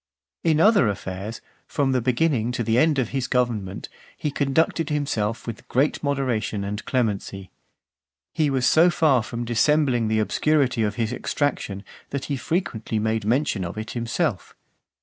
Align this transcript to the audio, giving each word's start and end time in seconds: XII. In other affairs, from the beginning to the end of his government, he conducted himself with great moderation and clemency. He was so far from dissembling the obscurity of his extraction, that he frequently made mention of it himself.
XII. 0.43 0.51
In 0.53 0.59
other 0.59 0.87
affairs, 0.89 1.41
from 1.67 1.91
the 1.91 2.01
beginning 2.01 2.51
to 2.53 2.63
the 2.63 2.79
end 2.79 2.97
of 2.97 3.09
his 3.09 3.27
government, 3.27 3.87
he 4.17 4.31
conducted 4.31 4.89
himself 4.89 5.45
with 5.45 5.67
great 5.67 6.01
moderation 6.01 6.63
and 6.63 6.83
clemency. 6.85 7.51
He 8.33 8.49
was 8.49 8.65
so 8.65 8.89
far 8.89 9.21
from 9.21 9.45
dissembling 9.45 10.07
the 10.07 10.17
obscurity 10.17 10.81
of 10.81 10.95
his 10.95 11.13
extraction, 11.13 11.83
that 12.09 12.25
he 12.25 12.35
frequently 12.35 12.97
made 12.97 13.25
mention 13.25 13.63
of 13.63 13.77
it 13.77 13.91
himself. 13.91 14.55